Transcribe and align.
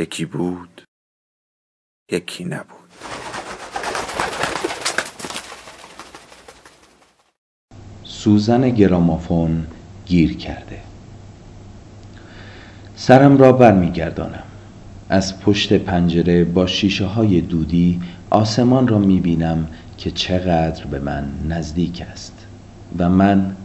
یکی 0.00 0.24
بود 0.24 0.82
یکی 2.12 2.44
نبود. 2.44 2.90
سوزن 8.04 8.70
گرامافون 8.70 9.66
گیر 10.06 10.36
کرده. 10.36 10.80
سرم 12.96 13.38
را 13.38 13.52
برمیگردانم. 13.52 14.42
از 15.08 15.40
پشت 15.40 15.72
پنجره 15.72 16.44
با 16.44 16.66
شیشه 16.66 17.04
های 17.04 17.40
دودی 17.40 18.00
آسمان 18.30 18.88
را 18.88 18.98
می 18.98 19.20
بینم 19.20 19.68
که 19.98 20.10
چقدر 20.10 20.84
به 20.84 20.98
من 20.98 21.28
نزدیک 21.48 22.02
است. 22.12 22.46
و 22.98 23.08
من 23.08 23.56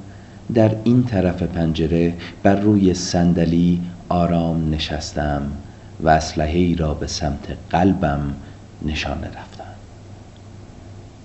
در 0.54 0.76
این 0.84 1.04
طرف 1.04 1.44
پنجره 1.44 2.14
بر 2.44 2.56
روی 2.56 2.94
صندلی 2.94 3.82
آرام 4.10 4.74
نشستم 4.74 5.52
و 6.00 6.10
اسلحه 6.10 6.58
ای 6.58 6.76
را 6.76 6.94
به 6.94 7.08
سمت 7.08 7.58
قلبم 7.70 8.36
نشانه 8.86 9.28
رفتم 9.28 9.66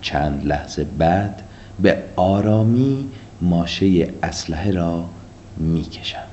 چند 0.00 0.46
لحظه 0.46 0.84
بعد 0.84 1.42
به 1.78 2.02
آرامی 2.16 3.08
ماشه 3.40 4.08
اسلحه 4.22 4.70
را 4.70 5.08
می‌کشم. 5.56 6.26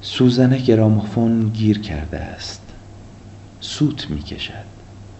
سوزن 0.00 0.56
گرامافون 0.56 1.48
گیر 1.48 1.80
کرده 1.80 2.18
است. 2.18 2.62
سوت 3.60 4.10
می‌کشد. 4.10 4.64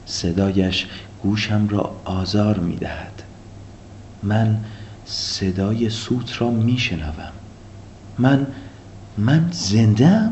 صدایش 0.06 0.86
گوشم 1.22 1.68
را 1.68 1.96
آزار 2.05 2.58
می‌دهد. 2.58 3.22
من 4.22 4.58
صدای 5.06 5.91
سوت 5.91 6.42
را 6.42 6.50
میشنوم. 6.50 7.33
من 8.18 8.46
من 9.18 9.48
زنده 9.52 10.30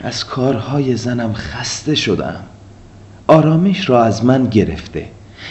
از 0.00 0.24
کارهای 0.24 0.96
زنم 0.96 1.32
خسته 1.32 1.94
شدم. 1.94 2.44
آرامش 3.26 3.88
را 3.88 4.04
از 4.04 4.24
من 4.24 4.44
گرفته. 4.44 5.06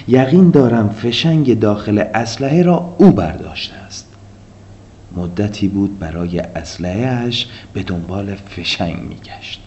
یقین 0.08 0.50
دارم 0.50 0.90
فشنگ 0.90 1.60
داخل 1.60 2.04
اسلحه 2.14 2.64
را 2.64 2.96
او 2.98 3.12
برداشته 3.12 3.76
است. 3.76 4.08
مدتی 5.16 5.68
بود 5.68 6.00
برای 6.00 6.40
اسلحهاش 6.40 7.48
به 7.74 7.84
دنبال 7.84 8.36
فشنگ 8.36 9.00
میگشت. 9.00 9.62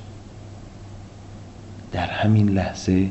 در 1.93 2.07
همین 2.07 2.49
لحظه 2.49 3.11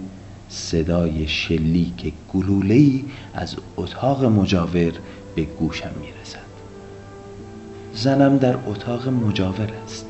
صدای 0.49 1.27
شلیک 1.27 2.13
گلوله‌ای 2.33 3.05
از 3.33 3.55
اتاق 3.77 4.25
مجاور 4.25 4.91
به 5.35 5.43
گوشم 5.43 5.91
می‌رسد. 6.01 6.49
زنم 7.93 8.37
در 8.37 8.55
اتاق 8.67 9.07
مجاور 9.09 9.69
است. 9.85 10.05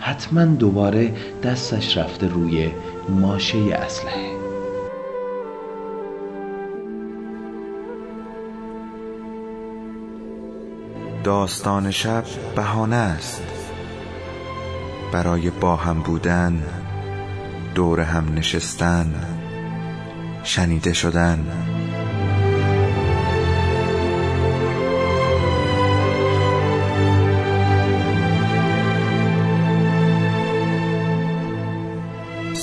حتما 0.00 0.44
دوباره 0.44 1.14
دستش 1.42 1.96
رفته 1.96 2.28
روی 2.28 2.70
ماشه 3.08 3.58
اسلحه. 3.58 4.30
داستان 11.24 11.90
شب 11.90 12.24
بهانه 12.56 12.96
است. 12.96 13.42
برای 15.12 15.50
با 15.50 15.76
هم 15.76 16.00
بودن 16.02 16.62
دور 17.74 18.00
هم 18.00 18.34
نشستن 18.34 19.14
شنیده 20.44 20.92
شدن. 20.92 21.46